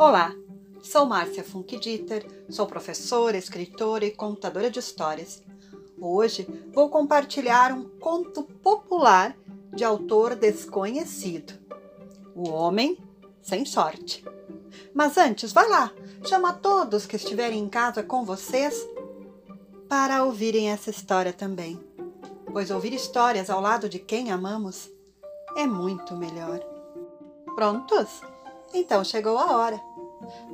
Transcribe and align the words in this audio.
Olá, 0.00 0.34
sou 0.82 1.04
Márcia 1.04 1.44
Funkdieter, 1.44 2.26
sou 2.48 2.66
professora, 2.66 3.36
escritora 3.36 4.06
e 4.06 4.10
contadora 4.10 4.70
de 4.70 4.78
histórias. 4.78 5.42
Hoje 6.00 6.48
vou 6.72 6.88
compartilhar 6.88 7.70
um 7.70 7.86
conto 7.98 8.44
popular 8.44 9.36
de 9.70 9.84
autor 9.84 10.34
desconhecido: 10.34 11.52
O 12.34 12.48
Homem 12.48 12.96
Sem 13.42 13.66
Sorte. 13.66 14.24
Mas 14.94 15.18
antes, 15.18 15.52
vá 15.52 15.66
lá, 15.66 15.92
chama 16.26 16.54
todos 16.54 17.04
que 17.04 17.16
estiverem 17.16 17.62
em 17.62 17.68
casa 17.68 18.02
com 18.02 18.24
vocês 18.24 18.74
para 19.86 20.24
ouvirem 20.24 20.70
essa 20.70 20.88
história 20.88 21.34
também, 21.34 21.78
pois 22.50 22.70
ouvir 22.70 22.94
histórias 22.94 23.50
ao 23.50 23.60
lado 23.60 23.86
de 23.86 23.98
quem 23.98 24.32
amamos 24.32 24.90
é 25.54 25.66
muito 25.66 26.16
melhor. 26.16 26.58
Prontos? 27.54 28.22
Então 28.72 29.02
chegou 29.02 29.36
a 29.36 29.56
hora. 29.56 29.89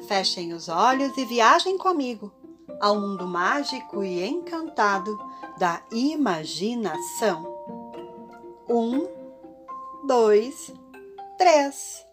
Fechem 0.07 0.53
os 0.53 0.69
olhos 0.69 1.17
e 1.17 1.25
viajem 1.25 1.77
comigo 1.77 2.33
ao 2.81 3.01
mundo 3.01 3.27
mágico 3.27 4.03
e 4.03 4.25
encantado 4.25 5.17
da 5.59 5.83
imaginação. 5.91 7.55
Um, 8.69 9.07
dois, 10.07 10.73
três. 11.39 12.05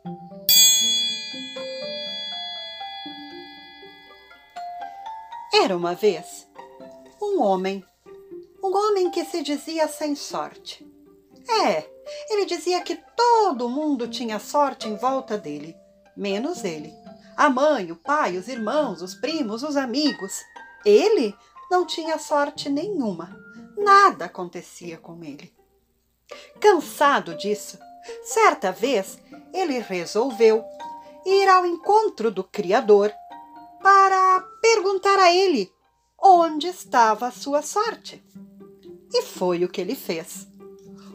Era 5.54 5.76
uma 5.78 5.94
vez 5.94 6.48
um 7.22 7.42
homem, 7.42 7.84
um 8.64 8.76
homem 8.76 9.10
que 9.12 9.24
se 9.24 9.42
dizia 9.42 9.88
sem 9.88 10.16
sorte. 10.16 10.86
É, 11.66 11.90
ele 12.30 12.46
dizia 12.46 12.82
que 12.82 12.96
todo 13.16 13.70
mundo 13.70 14.08
tinha 14.08 14.40
sorte 14.40 14.88
em 14.88 14.96
volta 14.96 15.38
dele, 15.38 15.76
menos 16.16 16.64
ele. 16.64 17.03
A 17.36 17.50
mãe, 17.50 17.92
o 17.92 17.96
pai, 17.96 18.38
os 18.38 18.48
irmãos, 18.48 19.02
os 19.02 19.16
primos, 19.16 19.64
os 19.64 19.76
amigos. 19.76 20.42
Ele 20.86 21.36
não 21.70 21.86
tinha 21.86 22.18
sorte 22.20 22.70
nenhuma. 22.70 23.36
Nada 23.78 24.26
acontecia 24.26 24.98
com 24.98 25.24
ele. 25.24 25.54
Cansado 26.60 27.36
disso, 27.36 27.78
certa 28.24 28.72
vez 28.72 29.20
ele 29.54 29.80
resolveu 29.80 30.64
ir 31.26 31.48
ao 31.48 31.66
encontro 31.66 32.32
do 32.32 32.44
Criador 32.44 33.12
para 33.82 34.42
perguntar 34.62 35.20
a 35.20 35.34
ele 35.34 35.72
onde 36.22 36.68
estava 36.68 37.28
a 37.28 37.32
sua 37.32 37.62
sorte. 37.62 38.24
E 39.14 39.22
foi 39.22 39.64
o 39.64 39.70
que 39.70 39.82
ele 39.82 39.96
fez. 39.96 40.48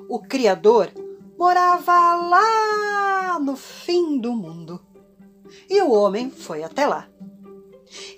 O 0.09 0.21
Criador 0.21 0.93
morava 1.39 2.15
lá 2.17 3.39
no 3.41 3.57
fim 3.57 4.19
do 4.19 4.33
mundo. 4.33 4.81
E 5.69 5.81
o 5.83 5.91
homem 5.91 6.31
foi 6.31 6.63
até 6.63 6.87
lá. 6.87 7.09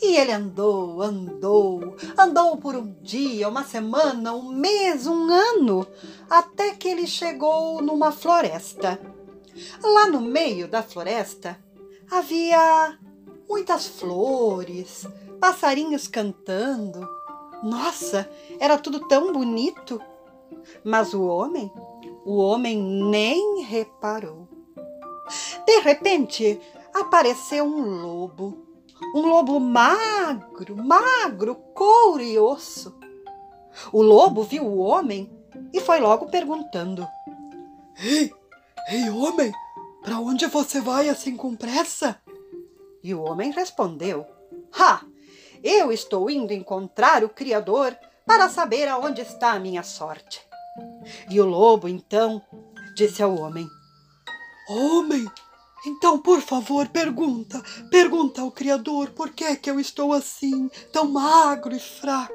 E 0.03 0.17
ele 0.17 0.33
andou, 0.33 1.01
andou, 1.01 1.97
andou 2.19 2.57
por 2.57 2.75
um 2.75 2.93
dia, 3.01 3.49
uma 3.49 3.65
semana, 3.65 4.33
um 4.33 4.49
mês, 4.49 5.07
um 5.07 5.31
ano, 5.31 5.87
até 6.29 6.75
que 6.75 6.89
ele 6.89 7.07
chegou 7.07 7.81
numa 7.81 8.11
floresta. 8.11 9.01
Lá 9.83 10.07
no 10.09 10.21
meio 10.21 10.67
da 10.67 10.83
floresta 10.83 11.59
havia 12.11 12.99
muitas 13.49 13.87
flores, 13.87 15.07
passarinhos 15.39 16.09
cantando. 16.09 17.09
Nossa, 17.63 18.29
era 18.59 18.79
tudo 18.79 19.07
tão 19.07 19.33
bonito. 19.33 20.01
Mas 20.85 21.15
o 21.15 21.25
homem, 21.27 21.71
o 22.25 22.37
homem 22.39 22.77
nem 22.77 23.63
reparou. 23.63 24.49
De 25.65 25.81
repente, 25.81 26.61
apareceu 26.95 27.65
um 27.65 28.03
lobo. 28.03 28.67
Um 29.15 29.27
lobo 29.27 29.59
magro, 29.59 30.77
magro, 30.77 31.55
couro 31.75 32.23
e 32.23 32.39
osso. 32.39 32.99
O 33.93 34.03
lobo 34.03 34.43
viu 34.43 34.67
o 34.67 34.79
homem 34.79 35.31
e 35.73 35.81
foi 35.81 36.01
logo 36.01 36.27
perguntando: 36.27 37.07
Ei, 37.99 38.31
ei, 38.89 39.09
homem, 39.11 39.53
para 40.03 40.19
onde 40.19 40.47
você 40.47 40.81
vai 40.81 41.09
assim 41.09 41.37
com 41.37 41.57
pressa? 41.57 42.21
E 43.03 43.15
o 43.15 43.23
homem 43.23 43.51
respondeu: 43.51 44.27
Ha! 44.79 45.03
Eu 45.63 45.93
estou 45.93 46.31
indo 46.31 46.53
encontrar 46.53 47.23
o 47.23 47.29
Criador 47.29 47.97
para 48.27 48.49
saber 48.49 48.89
aonde 48.89 49.21
está 49.21 49.53
a 49.53 49.61
minha 49.61 49.83
sorte. 49.83 50.41
E 51.29 51.41
o 51.41 51.47
lobo, 51.47 51.89
então, 51.89 52.43
disse 52.95 53.23
ao 53.23 53.35
homem: 53.35 53.69
Homem, 54.69 55.27
então, 55.87 56.19
por 56.19 56.41
favor, 56.41 56.89
pergunta, 56.89 57.63
pergunta 57.91 58.43
ao 58.43 58.51
Criador 58.51 59.11
por 59.11 59.31
que 59.31 59.45
é 59.45 59.57
que 59.57 59.71
eu 59.71 59.81
estou 59.81 60.13
assim, 60.13 60.69
tão 60.93 61.09
magro 61.09 61.75
e 61.75 61.81
fraco. 61.81 62.35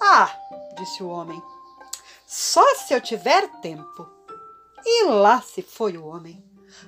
Ah, 0.00 0.30
disse 0.76 1.02
o 1.02 1.08
homem, 1.08 1.40
só 2.26 2.62
se 2.74 2.92
eu 2.92 3.00
tiver 3.00 3.48
tempo. 3.60 4.06
E 4.84 5.04
lá 5.06 5.40
se 5.40 5.62
foi 5.62 5.96
o 5.96 6.06
homem. 6.06 6.44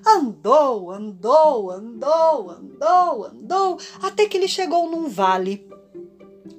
Andou, 0.06 0.90
andou, 0.92 1.70
andou, 1.70 2.50
andou, 2.50 3.24
andou, 3.24 3.78
até 4.02 4.28
que 4.28 4.36
ele 4.36 4.46
chegou 4.46 4.88
num 4.90 5.08
vale. 5.08 5.68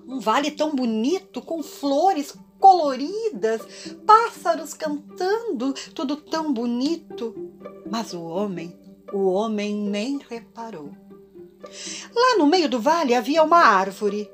Um 0.08 0.20
vale 0.20 0.52
tão 0.52 0.76
bonito, 0.76 1.42
com 1.42 1.62
flores 1.62 2.34
coloridas, 2.60 3.62
pássaros 4.06 4.74
cantando, 4.74 5.74
tudo 5.94 6.18
tão 6.18 6.52
bonito. 6.52 7.49
Mas 7.90 8.14
o 8.14 8.22
homem, 8.22 8.78
o 9.12 9.32
homem 9.32 9.76
nem 9.76 10.20
reparou. 10.30 10.92
Lá 12.16 12.38
no 12.38 12.46
meio 12.46 12.70
do 12.70 12.80
vale 12.80 13.16
havia 13.16 13.44
uma 13.44 13.58
árvore. 13.58 14.32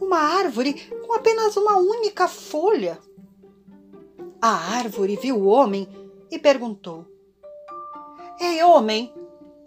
Uma 0.00 0.18
árvore 0.18 0.74
com 1.06 1.12
apenas 1.14 1.56
uma 1.56 1.76
única 1.76 2.26
folha. 2.26 2.98
A 4.40 4.76
árvore 4.76 5.16
viu 5.16 5.36
o 5.36 5.46
homem 5.46 5.88
e 6.30 6.38
perguntou: 6.38 7.06
Ei, 8.40 8.62
homem, 8.62 9.12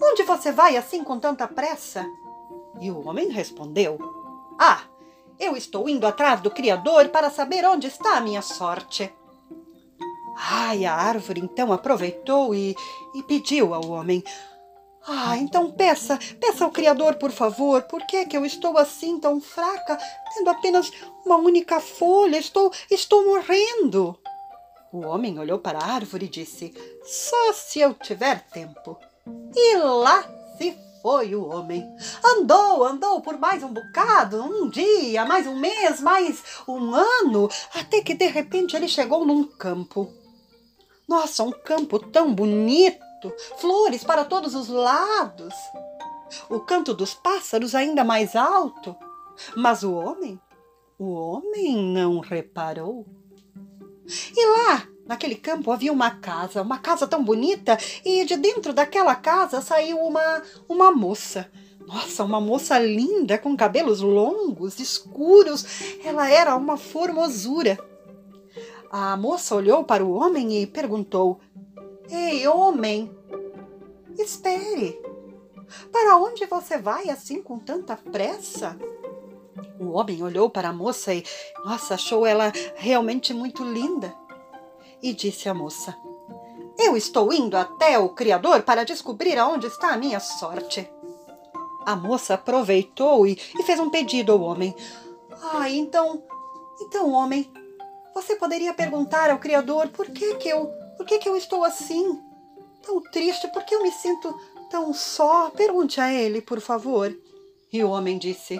onde 0.01 0.23
você 0.23 0.51
vai 0.51 0.75
assim 0.75 1.03
com 1.03 1.19
tanta 1.19 1.47
pressa? 1.47 2.05
E 2.81 2.91
o 2.91 3.07
homem 3.07 3.29
respondeu: 3.29 3.97
Ah, 4.59 4.81
eu 5.39 5.55
estou 5.55 5.87
indo 5.87 6.05
atrás 6.05 6.41
do 6.41 6.51
Criador 6.51 7.09
para 7.09 7.29
saber 7.29 7.65
onde 7.65 7.87
está 7.87 8.17
a 8.17 8.21
minha 8.21 8.41
sorte. 8.41 9.13
Ai, 10.37 10.85
a 10.85 10.93
árvore 10.93 11.39
então 11.39 11.71
aproveitou 11.71 12.53
e, 12.53 12.75
e 13.13 13.23
pediu 13.23 13.73
ao 13.73 13.89
homem: 13.89 14.23
Ah, 15.07 15.37
então 15.37 15.71
peça, 15.71 16.19
peça 16.39 16.65
ao 16.65 16.71
Criador, 16.71 17.15
por 17.15 17.31
favor, 17.31 17.83
por 17.83 18.05
que, 18.05 18.17
é 18.17 18.25
que 18.25 18.35
eu 18.35 18.45
estou 18.45 18.77
assim 18.77 19.19
tão 19.19 19.39
fraca, 19.39 19.97
tendo 20.33 20.49
apenas 20.49 20.91
uma 21.25 21.37
única 21.37 21.79
folha? 21.79 22.37
Estou, 22.37 22.71
estou 22.91 23.25
morrendo. 23.25 24.19
O 24.91 25.05
homem 25.05 25.39
olhou 25.39 25.59
para 25.59 25.79
a 25.79 25.93
árvore 25.93 26.25
e 26.25 26.29
disse: 26.29 26.73
Só 27.03 27.53
se 27.53 27.79
eu 27.79 27.93
tiver 27.93 28.41
tempo. 28.49 28.97
E 29.55 29.77
lá 29.77 30.23
se 30.57 30.77
foi 31.01 31.35
o 31.35 31.47
homem. 31.47 31.83
Andou, 32.23 32.83
andou 32.83 33.21
por 33.21 33.37
mais 33.37 33.61
um 33.63 33.73
bocado, 33.73 34.41
um 34.41 34.69
dia, 34.69 35.25
mais 35.25 35.45
um 35.47 35.55
mês, 35.55 36.01
mais 36.01 36.43
um 36.67 36.95
ano, 36.95 37.49
até 37.73 38.01
que 38.01 38.13
de 38.13 38.27
repente 38.27 38.75
ele 38.75 38.87
chegou 38.87 39.25
num 39.25 39.43
campo. 39.43 40.24
Nossa, 41.07 41.43
um 41.43 41.51
campo 41.51 41.99
tão 41.99 42.33
bonito, 42.33 43.31
flores 43.57 44.03
para 44.03 44.25
todos 44.25 44.55
os 44.55 44.67
lados. 44.67 45.53
O 46.49 46.59
canto 46.59 46.93
dos 46.93 47.13
pássaros 47.13 47.75
ainda 47.75 48.03
mais 48.03 48.35
alto. 48.35 48.95
Mas 49.55 49.83
o 49.83 49.93
homem, 49.93 50.39
o 50.97 51.11
homem 51.13 51.75
não 51.77 52.19
reparou. 52.19 53.05
E 54.35 54.45
lá, 54.45 54.87
naquele 55.05 55.35
campo, 55.35 55.71
havia 55.71 55.91
uma 55.91 56.11
casa, 56.11 56.61
uma 56.61 56.79
casa 56.79 57.07
tão 57.07 57.23
bonita, 57.23 57.77
e 58.03 58.25
de 58.25 58.37
dentro 58.37 58.73
daquela 58.73 59.15
casa 59.15 59.61
saiu 59.61 59.99
uma, 59.99 60.41
uma 60.67 60.91
moça. 60.91 61.49
Nossa, 61.85 62.23
uma 62.23 62.41
moça 62.41 62.79
linda, 62.79 63.37
com 63.37 63.55
cabelos 63.55 64.01
longos, 64.01 64.79
escuros. 64.79 65.65
Ela 66.03 66.29
era 66.29 66.55
uma 66.55 66.77
formosura. 66.77 67.77
A 68.97 69.17
moça 69.17 69.53
olhou 69.53 69.83
para 69.83 70.05
o 70.05 70.13
homem 70.13 70.61
e 70.61 70.65
perguntou: 70.65 71.41
Ei, 72.09 72.47
homem, 72.47 73.13
espere. 74.17 74.97
Para 75.91 76.15
onde 76.15 76.45
você 76.45 76.77
vai 76.77 77.09
assim 77.09 77.43
com 77.43 77.59
tanta 77.59 77.97
pressa? 77.97 78.79
O 79.81 79.89
homem 79.89 80.23
olhou 80.23 80.49
para 80.49 80.69
a 80.69 80.73
moça 80.73 81.13
e, 81.13 81.25
nossa, 81.65 81.95
achou 81.95 82.25
ela 82.25 82.53
realmente 82.77 83.33
muito 83.33 83.65
linda. 83.65 84.15
E 85.03 85.11
disse 85.11 85.49
à 85.49 85.53
moça: 85.53 85.93
Eu 86.79 86.95
estou 86.95 87.33
indo 87.33 87.57
até 87.57 87.99
o 87.99 88.07
Criador 88.07 88.61
para 88.61 88.85
descobrir 88.85 89.37
aonde 89.37 89.67
está 89.67 89.89
a 89.91 89.97
minha 89.97 90.21
sorte. 90.21 90.89
A 91.85 91.97
moça 91.97 92.35
aproveitou 92.35 93.27
e, 93.27 93.37
e 93.59 93.63
fez 93.63 93.77
um 93.77 93.89
pedido 93.89 94.31
ao 94.31 94.39
homem. 94.39 94.73
Ah, 95.51 95.69
então, 95.69 96.23
então, 96.79 97.11
homem, 97.11 97.51
você 98.15 98.37
poderia 98.37 98.73
perguntar 98.73 99.29
ao 99.29 99.37
Criador 99.37 99.89
por 99.89 100.09
que 100.09 100.35
que 100.35 100.47
eu, 100.47 100.67
por 100.95 101.05
que 101.05 101.19
que 101.19 101.27
eu 101.27 101.35
estou 101.35 101.65
assim, 101.65 102.17
tão 102.81 103.01
triste, 103.11 103.49
por 103.49 103.63
que 103.63 103.75
eu 103.75 103.83
me 103.83 103.91
sinto 103.91 104.33
tão 104.71 104.93
só, 104.93 105.49
pergunte 105.49 105.99
a 105.99 106.11
ele, 106.11 106.41
por 106.41 106.61
favor. 106.61 107.13
E 107.71 107.83
o 107.83 107.89
homem 107.89 108.17
disse: 108.17 108.59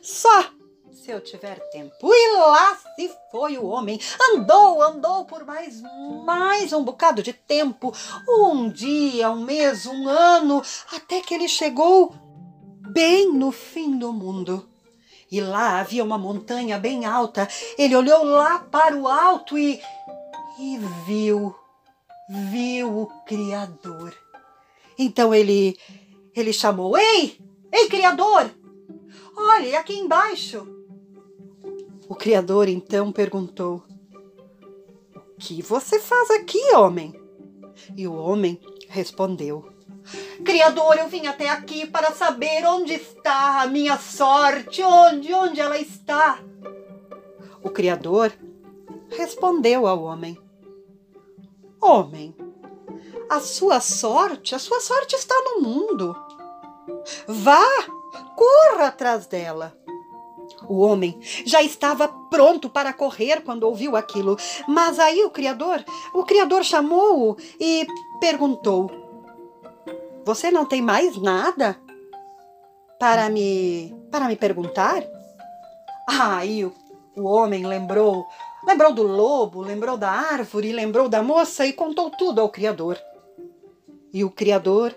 Só 0.00 0.44
se 0.92 1.10
eu 1.10 1.20
tiver 1.20 1.58
tempo. 1.70 1.92
E 2.02 2.36
lá 2.36 2.78
se 2.94 3.10
foi 3.32 3.58
o 3.58 3.66
homem. 3.66 4.00
Andou, 4.32 4.80
andou 4.80 5.24
por 5.24 5.44
mais, 5.44 5.82
mais 6.24 6.72
um 6.72 6.84
bocado 6.84 7.20
de 7.20 7.32
tempo. 7.32 7.92
Um 8.28 8.70
dia, 8.70 9.28
um 9.30 9.44
mês, 9.44 9.86
um 9.86 10.08
ano, 10.08 10.62
até 10.92 11.20
que 11.20 11.34
ele 11.34 11.48
chegou 11.48 12.14
bem 12.92 13.32
no 13.32 13.50
fim 13.50 13.98
do 13.98 14.12
mundo. 14.12 14.73
E 15.30 15.40
lá 15.40 15.80
havia 15.80 16.04
uma 16.04 16.18
montanha 16.18 16.78
bem 16.78 17.04
alta. 17.04 17.48
Ele 17.78 17.96
olhou 17.96 18.24
lá 18.24 18.58
para 18.58 18.96
o 18.96 19.08
alto 19.08 19.58
e, 19.58 19.80
e 20.58 20.78
viu, 21.06 21.54
viu 22.28 23.00
o 23.00 23.06
Criador. 23.24 24.14
Então 24.98 25.34
ele, 25.34 25.78
ele 26.34 26.52
chamou: 26.52 26.96
Ei, 26.96 27.38
ei, 27.72 27.88
Criador! 27.88 28.50
Olhe 29.36 29.74
aqui 29.74 29.94
embaixo. 29.94 30.66
O 32.08 32.14
Criador 32.14 32.68
então 32.68 33.10
perguntou: 33.10 33.82
O 35.14 35.20
que 35.38 35.60
você 35.62 35.98
faz 35.98 36.30
aqui, 36.30 36.74
homem? 36.74 37.14
E 37.96 38.06
o 38.06 38.14
homem 38.14 38.60
respondeu: 38.88 39.73
Criador, 40.42 40.98
eu 40.98 41.08
vim 41.08 41.26
até 41.26 41.48
aqui 41.48 41.86
para 41.86 42.12
saber 42.12 42.64
onde 42.66 42.94
está 42.94 43.62
a 43.62 43.66
minha 43.66 43.98
sorte, 43.98 44.82
onde, 44.82 45.32
onde 45.32 45.60
ela 45.60 45.78
está. 45.78 46.38
O 47.62 47.70
Criador 47.70 48.32
respondeu 49.10 49.86
ao 49.86 50.02
homem: 50.02 50.38
Homem, 51.80 52.34
a 53.28 53.40
sua 53.40 53.80
sorte, 53.80 54.54
a 54.54 54.58
sua 54.58 54.80
sorte 54.80 55.14
está 55.14 55.34
no 55.44 55.60
mundo. 55.60 56.16
Vá, 57.26 57.64
corra 58.36 58.88
atrás 58.88 59.26
dela. 59.26 59.76
O 60.68 60.80
homem 60.80 61.18
já 61.44 61.62
estava 61.62 62.08
pronto 62.30 62.68
para 62.68 62.92
correr 62.92 63.42
quando 63.42 63.64
ouviu 63.64 63.96
aquilo, 63.96 64.36
mas 64.66 64.98
aí 64.98 65.22
o 65.24 65.30
criador, 65.30 65.84
o 66.14 66.24
criador 66.24 66.64
chamou-o 66.64 67.36
e 67.60 67.86
perguntou: 68.20 69.03
Você 70.24 70.50
não 70.50 70.64
tem 70.64 70.80
mais 70.80 71.20
nada 71.20 71.76
para 72.98 73.28
me 73.28 73.94
para 74.10 74.26
me 74.26 74.36
perguntar? 74.36 75.02
Aí 76.08 76.64
o, 76.64 76.72
o 77.16 77.24
homem 77.24 77.66
lembrou, 77.66 78.26
lembrou 78.66 78.92
do 78.92 79.02
lobo, 79.02 79.60
lembrou 79.60 79.96
da 79.96 80.10
árvore, 80.10 80.72
lembrou 80.72 81.08
da 81.08 81.22
moça 81.22 81.66
e 81.66 81.72
contou 81.72 82.10
tudo 82.10 82.40
ao 82.40 82.48
criador. 82.48 82.98
E 84.12 84.24
o 84.24 84.30
criador 84.30 84.96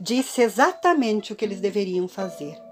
disse 0.00 0.42
exatamente 0.42 1.32
o 1.32 1.36
que 1.36 1.44
eles 1.44 1.60
deveriam 1.60 2.06
fazer. 2.06 2.63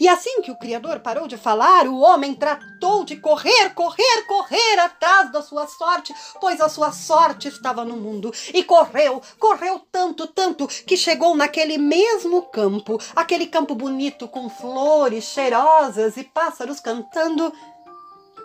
E 0.00 0.08
assim 0.08 0.42
que 0.42 0.50
o 0.50 0.58
Criador 0.58 1.00
parou 1.00 1.26
de 1.26 1.36
falar, 1.36 1.86
o 1.86 1.98
homem 1.98 2.34
tratou 2.34 3.04
de 3.04 3.16
correr, 3.16 3.70
correr, 3.74 4.22
correr 4.26 4.78
atrás 4.78 5.32
da 5.32 5.42
sua 5.42 5.66
sorte, 5.66 6.14
pois 6.40 6.60
a 6.60 6.68
sua 6.68 6.92
sorte 6.92 7.48
estava 7.48 7.84
no 7.84 7.96
mundo. 7.96 8.32
E 8.52 8.62
correu, 8.62 9.22
correu 9.38 9.80
tanto, 9.90 10.26
tanto, 10.26 10.66
que 10.66 10.96
chegou 10.96 11.36
naquele 11.36 11.78
mesmo 11.78 12.42
campo, 12.42 13.00
aquele 13.16 13.46
campo 13.46 13.74
bonito 13.74 14.28
com 14.28 14.48
flores 14.48 15.24
cheirosas 15.24 16.16
e 16.16 16.24
pássaros 16.24 16.80
cantando. 16.80 17.52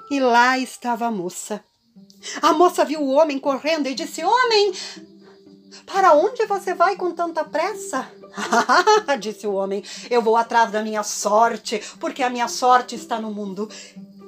E 0.10 0.20
lá 0.20 0.58
estava 0.58 1.08
a 1.08 1.12
moça. 1.12 1.64
A 2.42 2.54
moça 2.54 2.86
viu 2.86 3.02
o 3.02 3.12
homem 3.12 3.40
correndo 3.40 3.88
e 3.88 3.96
disse: 3.96 4.24
Homem, 4.24 4.72
para 5.86 6.14
onde 6.14 6.46
você 6.46 6.74
vai 6.74 6.96
com 6.96 7.12
tanta 7.12 7.44
pressa? 7.44 8.10
disse 9.19 9.48
o 9.48 9.54
homem. 9.54 9.84
Eu 10.10 10.22
vou 10.22 10.36
atrás 10.36 10.72
da 10.72 10.81
minha 10.81 11.04
sorte, 11.04 11.81
porque 12.00 12.24
a 12.24 12.30
minha 12.30 12.48
sorte 12.48 12.95
está 12.95 13.19
no 13.19 13.34
mundo. 13.34 13.69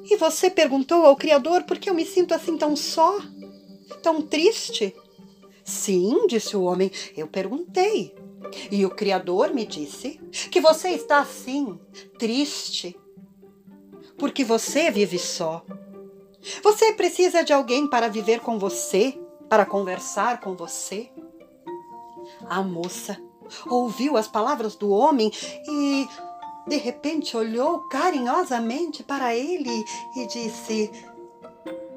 E 0.06 0.18
você 0.18 0.50
perguntou 0.50 1.06
ao 1.06 1.16
Criador 1.16 1.64
por 1.64 1.78
que 1.78 1.90
eu 1.90 1.94
me 1.94 2.06
sinto 2.06 2.34
assim 2.34 2.58
tão 2.58 2.76
só, 2.76 3.20
tão 4.02 4.22
triste? 4.22 4.96
Sim, 5.64 6.26
disse 6.28 6.58
o 6.58 6.64
homem, 6.64 6.92
eu 7.16 7.28
perguntei. 7.28 8.16
E 8.72 8.86
o 8.86 8.90
Criador 8.90 9.54
me 9.54 9.66
disse 9.66 10.20
que 10.50 10.60
você 10.60 10.90
está 10.90 11.20
assim, 11.20 11.80
triste, 12.18 12.98
porque 14.18 14.44
você 14.44 14.90
vive 14.90 15.20
só. 15.20 15.64
Você 16.64 16.94
precisa 16.94 17.44
de 17.44 17.54
alguém 17.54 17.88
para 17.88 18.08
viver 18.08 18.40
com 18.40 18.58
você, 18.58 19.20
para 19.48 19.66
conversar 19.66 20.40
com 20.40 20.56
você. 20.56 21.12
A 22.48 22.64
moça 22.64 23.22
ouviu 23.68 24.18
as 24.18 24.28
palavras 24.28 24.76
do 24.76 24.90
homem 24.90 25.32
e 25.68 26.08
de 26.68 26.78
repente 26.78 27.36
olhou 27.36 27.88
carinhosamente 27.90 29.04
para 29.04 29.36
ele 29.36 29.84
e 30.16 30.28
disse: 30.28 30.92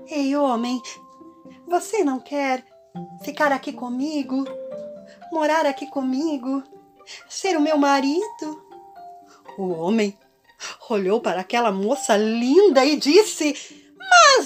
Ei, 0.06 0.36
homem, 0.36 0.80
você 1.66 2.04
não 2.04 2.18
quer 2.18 2.64
ficar 3.22 3.52
aqui 3.52 3.72
comigo? 3.72 4.44
Morar 5.32 5.66
aqui 5.66 5.86
comigo? 5.86 6.62
Ser 7.28 7.56
o 7.56 7.60
meu 7.60 7.76
marido? 7.76 8.62
O 9.58 9.68
homem 9.70 10.16
olhou 10.88 11.20
para 11.20 11.40
aquela 11.40 11.72
moça 11.72 12.16
linda 12.16 12.84
e 12.84 12.96
disse: 12.96 13.81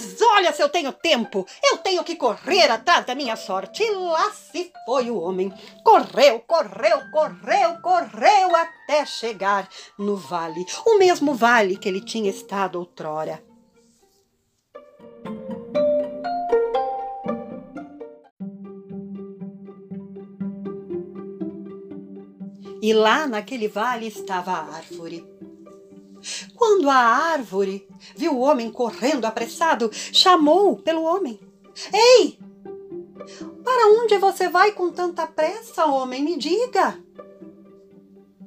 mas 0.07 0.23
olha 0.23 0.53
se 0.53 0.63
eu 0.63 0.69
tenho 0.69 0.93
tempo. 0.93 1.45
Eu 1.65 1.79
tenho 1.79 2.05
que 2.05 2.15
correr 2.15 2.71
atrás 2.71 3.05
da 3.05 3.15
minha 3.15 3.35
sorte. 3.35 3.83
E 3.83 3.91
lá 3.91 4.31
se 4.31 4.71
foi 4.85 5.11
o 5.11 5.19
homem. 5.19 5.53
Correu, 5.83 6.41
correu, 6.47 7.01
correu, 7.11 7.81
correu 7.83 8.55
até 8.55 9.05
chegar 9.05 9.69
no 9.99 10.17
vale. 10.17 10.65
O 10.87 10.99
mesmo 10.99 11.35
vale 11.35 11.77
que 11.77 11.89
ele 11.89 12.01
tinha 12.01 12.31
estado 12.31 12.79
outrora. 12.79 13.43
E 22.81 22.93
lá 22.93 23.27
naquele 23.27 23.67
vale 23.67 24.07
estava 24.07 24.53
a 24.53 24.77
árvore 24.77 25.36
quando 26.55 26.89
a 26.89 26.97
árvore 26.97 27.87
viu 28.17 28.33
o 28.33 28.41
homem 28.41 28.71
correndo 28.71 29.25
apressado, 29.25 29.91
chamou 29.93 30.77
pelo 30.77 31.03
homem: 31.03 31.41
Ei! 31.93 32.39
Para 33.65 33.89
onde 33.89 34.17
você 34.19 34.49
vai 34.49 34.73
com 34.73 34.91
tanta 34.91 35.27
pressa, 35.27 35.87
homem? 35.87 36.23
Me 36.23 36.37
diga. 36.37 36.99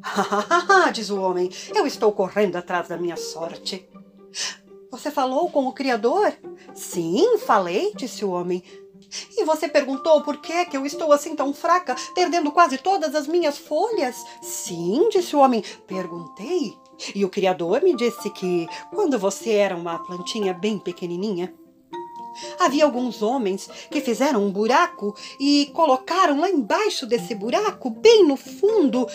Ah, 0.02 0.90
diz 0.94 1.10
o 1.10 1.20
homem, 1.20 1.52
eu 1.76 1.86
estou 1.86 2.12
correndo 2.12 2.56
atrás 2.56 2.88
da 2.88 2.98
minha 2.98 3.18
sorte. 3.18 3.88
Você 4.92 5.12
falou 5.12 5.52
com 5.52 5.68
o 5.68 5.74
Criador? 5.74 6.34
Sim, 6.74 7.38
falei, 7.40 7.94
disse 7.96 8.24
o 8.24 8.32
homem. 8.32 8.64
E 9.38 9.44
você 9.44 9.68
perguntou 9.68 10.24
por 10.24 10.38
que, 10.38 10.66
que 10.66 10.78
eu 10.78 10.86
estou 10.86 11.12
assim 11.12 11.36
tão 11.36 11.54
fraca, 11.54 11.96
perdendo 12.14 12.52
quase 12.52 12.78
todas 12.78 13.16
as 13.16 13.28
minhas 13.28 13.58
folhas? 13.58 14.24
Sim, 14.42 15.10
disse 15.10 15.36
o 15.36 15.40
homem. 15.40 15.64
Perguntei. 15.88 16.78
E 17.16 17.24
o 17.24 17.30
Criador 17.30 17.82
me 17.82 17.96
disse 17.96 18.30
que, 18.32 18.68
quando 18.94 19.18
você 19.18 19.52
era 19.52 19.76
uma 19.76 20.00
plantinha 20.00 20.54
bem 20.54 20.78
pequenininha, 20.78 21.54
havia 22.60 22.84
alguns 22.86 23.22
homens 23.22 23.70
que 23.90 24.02
fizeram 24.02 24.44
um 24.44 24.52
buraco 24.52 25.16
e 25.40 25.72
colocaram 25.74 26.40
lá 26.40 26.50
embaixo 26.50 27.06
desse 27.06 27.34
buraco, 27.36 27.90
bem 27.90 28.26
no 28.26 28.36
fundo, 28.36 29.08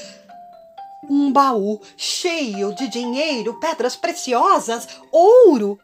um 1.08 1.32
baú 1.32 1.80
cheio 1.96 2.74
de 2.74 2.88
dinheiro, 2.88 3.58
pedras 3.60 3.96
preciosas, 3.96 4.88
ouro. 5.12 5.78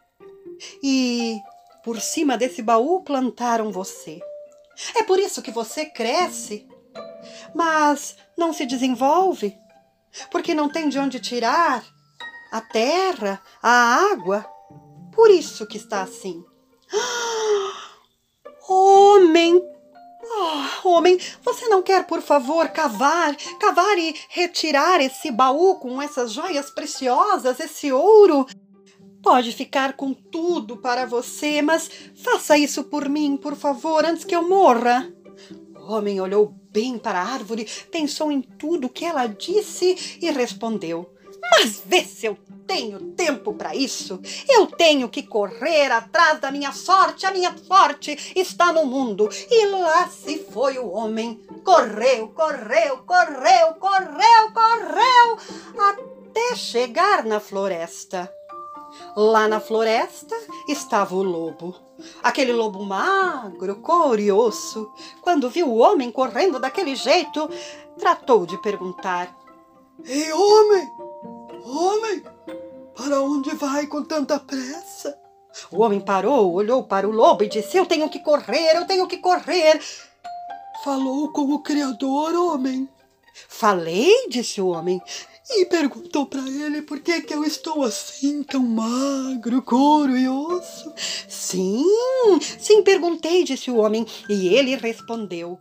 E 0.83 1.39
por 1.83 1.99
cima 1.99 2.37
desse 2.37 2.61
baú 2.61 3.01
plantaram 3.03 3.71
você. 3.71 4.19
É 4.95 5.03
por 5.03 5.19
isso 5.19 5.41
que 5.41 5.51
você 5.51 5.85
cresce, 5.85 6.67
mas 7.53 8.15
não 8.37 8.53
se 8.53 8.65
desenvolve 8.65 9.57
porque 10.29 10.53
não 10.53 10.69
tem 10.69 10.89
de 10.89 10.99
onde 10.99 11.19
tirar 11.19 11.83
a 12.51 12.61
terra, 12.61 13.41
a 13.61 14.11
água. 14.11 14.45
Por 15.13 15.29
isso 15.29 15.65
que 15.65 15.77
está 15.77 16.01
assim. 16.01 16.43
Homem! 18.67 19.61
Oh, 20.23 20.87
homem, 20.87 21.19
você 21.43 21.67
não 21.67 21.81
quer, 21.81 22.05
por 22.05 22.21
favor, 22.21 22.69
cavar, 22.69 23.35
cavar 23.59 23.97
e 23.97 24.15
retirar 24.29 25.01
esse 25.01 25.29
baú 25.29 25.75
com 25.75 26.01
essas 26.01 26.31
joias 26.31 26.69
preciosas, 26.69 27.59
esse 27.59 27.91
ouro? 27.91 28.45
Pode 29.21 29.51
ficar 29.51 29.93
com 29.93 30.13
tudo 30.13 30.77
para 30.77 31.05
você, 31.05 31.61
mas 31.61 31.89
faça 32.23 32.57
isso 32.57 32.83
por 32.85 33.09
mim, 33.09 33.35
por 33.35 33.55
favor, 33.55 34.05
antes 34.05 34.23
que 34.23 34.35
eu 34.35 34.47
morra. 34.47 35.11
O 35.75 35.91
homem 35.91 36.21
olhou 36.21 36.55
bem 36.71 36.97
para 36.97 37.19
a 37.19 37.33
árvore, 37.33 37.67
pensou 37.91 38.31
em 38.31 38.41
tudo 38.41 38.89
que 38.89 39.05
ela 39.05 39.27
disse 39.27 40.17
e 40.21 40.31
respondeu: 40.31 41.09
Mas 41.51 41.81
vê 41.85 42.03
se 42.03 42.25
eu 42.25 42.37
tenho 42.65 43.11
tempo 43.11 43.53
para 43.53 43.75
isso. 43.75 44.21
Eu 44.47 44.65
tenho 44.65 45.09
que 45.09 45.23
correr 45.23 45.91
atrás 45.91 46.39
da 46.39 46.49
minha 46.51 46.71
sorte. 46.71 47.25
A 47.25 47.31
minha 47.31 47.53
sorte 47.57 48.17
está 48.33 48.71
no 48.71 48.85
mundo. 48.85 49.29
E 49.49 49.65
lá 49.67 50.07
se 50.07 50.37
foi 50.37 50.79
o 50.79 50.89
homem. 50.89 51.35
Correu, 51.65 52.29
correu, 52.29 52.99
correu, 52.99 53.73
correu, 53.73 54.51
correu, 54.53 55.37
até 55.77 56.55
chegar 56.55 57.25
na 57.25 57.41
floresta. 57.41 58.31
Lá 59.15 59.47
na 59.47 59.59
floresta 59.59 60.35
estava 60.67 61.15
o 61.15 61.23
lobo. 61.23 61.75
Aquele 62.23 62.51
lobo 62.51 62.83
magro, 62.83 63.75
cor 63.77 64.19
osso. 64.19 64.91
Quando 65.21 65.49
viu 65.49 65.67
o 65.67 65.77
homem 65.77 66.11
correndo 66.11 66.59
daquele 66.59 66.95
jeito, 66.95 67.49
tratou 67.97 68.45
de 68.45 68.57
perguntar: 68.61 69.35
Ei, 70.03 70.31
homem! 70.31 70.89
Homem! 71.63 72.23
Para 72.95 73.21
onde 73.21 73.55
vai 73.55 73.87
com 73.87 74.03
tanta 74.03 74.39
pressa? 74.39 75.17
O 75.71 75.81
homem 75.81 75.99
parou, 75.99 76.53
olhou 76.53 76.83
para 76.83 77.07
o 77.07 77.11
lobo 77.11 77.43
e 77.43 77.49
disse: 77.49 77.77
Eu 77.77 77.85
tenho 77.85 78.09
que 78.09 78.19
correr, 78.19 78.75
eu 78.75 78.85
tenho 78.85 79.07
que 79.07 79.17
correr. 79.17 79.81
Falou 80.83 81.31
com 81.31 81.53
o 81.53 81.59
Criador, 81.59 82.33
homem. 82.33 82.89
Falei, 83.47 84.27
disse 84.29 84.59
o 84.59 84.67
homem 84.67 85.01
e 85.53 85.65
perguntou 85.65 86.25
para 86.25 86.41
ele 86.41 86.81
por 86.81 86.99
que, 86.99 87.21
que 87.21 87.33
eu 87.33 87.43
estou 87.43 87.83
assim, 87.83 88.43
tão 88.43 88.61
magro, 88.61 89.61
couro 89.61 90.17
e 90.17 90.27
osso. 90.27 90.93
Sim, 91.27 91.85
sim, 92.59 92.81
perguntei, 92.83 93.43
disse 93.43 93.69
o 93.69 93.77
homem, 93.77 94.05
e 94.29 94.47
ele 94.55 94.75
respondeu 94.75 95.59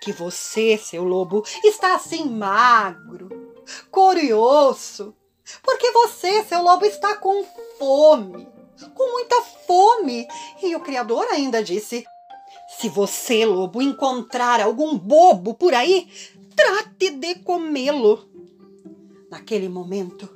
que 0.00 0.12
você, 0.12 0.78
seu 0.78 1.04
lobo, 1.04 1.44
está 1.64 1.94
assim 1.94 2.28
magro, 2.28 3.28
couro 3.90 4.20
e 4.20 4.32
osso, 4.32 5.14
porque 5.62 5.90
você, 5.90 6.44
seu 6.44 6.62
lobo, 6.62 6.84
está 6.84 7.16
com 7.16 7.44
fome, 7.78 8.46
com 8.94 9.12
muita 9.12 9.40
fome. 9.66 10.26
E 10.62 10.76
o 10.76 10.80
Criador 10.80 11.26
ainda 11.30 11.62
disse: 11.62 12.04
se 12.78 12.88
você, 12.88 13.44
lobo, 13.44 13.82
encontrar 13.82 14.60
algum 14.60 14.96
bobo 14.96 15.54
por 15.54 15.74
aí, 15.74 16.08
trate 16.56 17.10
de 17.10 17.36
comê-lo. 17.36 18.31
Naquele 19.32 19.66
momento, 19.66 20.28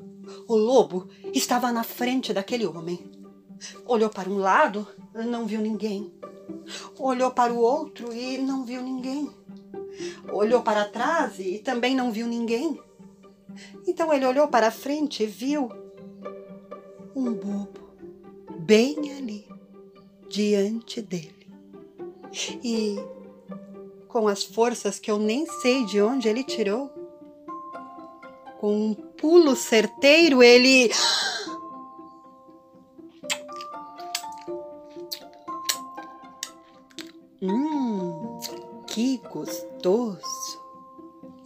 o 0.49 0.57
lobo 0.57 1.07
estava 1.35 1.71
na 1.71 1.85
frente 1.85 2.33
daquele 2.33 2.67
homem. 2.67 2.99
Olhou 3.85 4.09
para 4.09 4.31
um 4.31 4.39
lado, 4.39 4.89
não 5.15 5.45
viu 5.45 5.61
ninguém. 5.61 6.11
Olhou 6.99 7.31
para 7.31 7.53
o 7.53 7.59
outro 7.59 8.11
e 8.11 8.39
não 8.39 8.65
viu 8.65 8.81
ninguém. 8.81 9.31
Olhou 10.33 10.63
para 10.63 10.87
trás 10.87 11.39
e 11.39 11.59
também 11.59 11.95
não 11.95 12.11
viu 12.11 12.27
ninguém. 12.27 12.81
Então 13.87 14.11
ele 14.15 14.25
olhou 14.25 14.49
para 14.49 14.71
frente 14.71 15.25
e 15.25 15.27
viu 15.27 15.69
um 17.15 17.35
bobo 17.35 17.91
bem 18.61 19.13
ali, 19.13 19.47
diante 20.27 21.03
dele. 21.03 21.47
E 22.65 22.97
com 24.09 24.27
as 24.27 24.43
forças 24.43 24.99
que 24.99 25.11
eu 25.11 25.19
nem 25.19 25.45
sei 25.45 25.85
de 25.85 26.01
onde 26.01 26.31
ele 26.31 26.43
tirou, 26.43 27.06
com 28.59 28.75
um 28.75 28.95
pulo 28.95 29.55
certeiro, 29.55 30.43
ele. 30.43 30.91
Hum, 37.43 38.41
que 38.87 39.19
gostoso! 39.19 40.21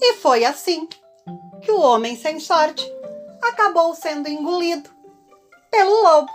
E 0.00 0.14
foi 0.14 0.44
assim 0.44 0.88
que 1.60 1.72
o 1.72 1.80
homem 1.80 2.16
sem 2.16 2.40
sorte 2.40 2.84
acabou 3.42 3.94
sendo 3.94 4.28
engolido 4.28 4.88
pelo 5.70 6.02
lobo. 6.02 6.30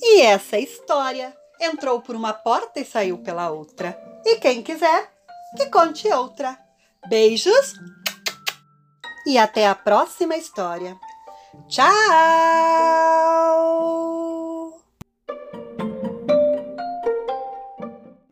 E 0.00 0.22
essa 0.22 0.58
história 0.58 1.36
entrou 1.60 2.00
por 2.00 2.14
uma 2.14 2.32
porta 2.32 2.80
e 2.80 2.84
saiu 2.84 3.18
pela 3.18 3.50
outra. 3.50 4.15
E 4.28 4.36
quem 4.38 4.60
quiser, 4.60 5.08
que 5.56 5.66
conte 5.66 6.08
outra. 6.08 6.58
Beijos 7.08 7.74
e 9.24 9.38
até 9.38 9.68
a 9.68 9.74
próxima 9.76 10.36
história. 10.36 10.96
Tchau! 11.68 11.86